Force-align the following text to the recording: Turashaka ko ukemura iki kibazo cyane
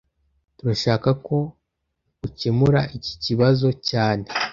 Turashaka 0.57 1.09
ko 1.25 1.37
ukemura 2.27 2.81
iki 2.97 3.13
kibazo 3.23 3.67
cyane 3.89 4.25